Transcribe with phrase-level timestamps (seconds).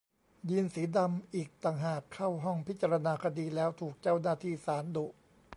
[0.49, 5.05] ยีนส์สีดำอีกต่างหากเข้าห้องพิจารณาคดีแล้วถูกเจ้าหน้าที่ศาลดุ